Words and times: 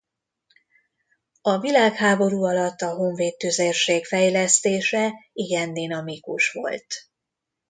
A 1.41 1.57
világháború 1.59 2.43
alatt 2.43 2.81
a 2.81 2.93
honvéd 2.93 3.37
tüzérség 3.37 4.05
fejlesztése 4.05 5.11
igen 5.33 5.73
dinamikus 5.73 6.51
volt. 6.51 6.85